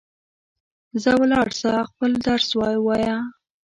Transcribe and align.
ځه 1.01 1.11
ولاړ 1.21 1.47
سه، 1.61 1.71
خپل 1.89 2.11
درس 2.25 2.47
ووایه 2.59 3.17